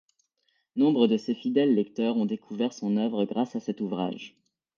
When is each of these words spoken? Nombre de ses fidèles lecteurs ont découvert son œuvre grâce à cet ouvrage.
Nombre 0.75 1.05
de 1.05 1.15
ses 1.15 1.35
fidèles 1.35 1.75
lecteurs 1.75 2.17
ont 2.17 2.25
découvert 2.25 2.73
son 2.73 2.97
œuvre 2.97 3.23
grâce 3.25 3.55
à 3.55 3.59
cet 3.59 3.81
ouvrage. 3.81 4.35